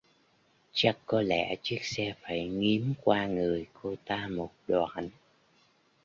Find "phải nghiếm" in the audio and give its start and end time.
2.21-2.81